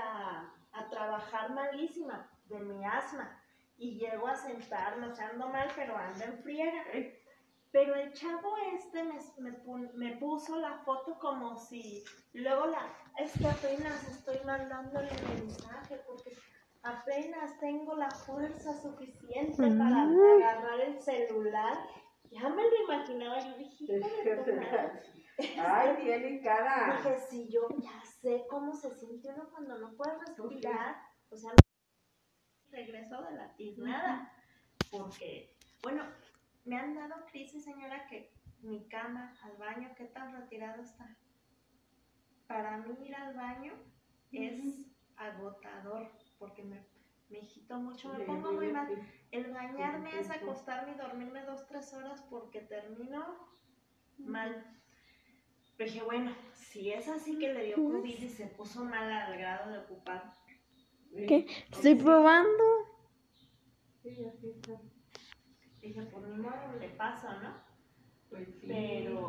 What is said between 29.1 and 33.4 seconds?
uno cuando no puede respirar, o sea, regreso de